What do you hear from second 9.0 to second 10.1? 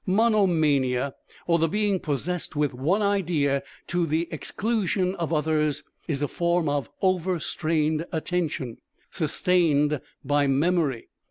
sustained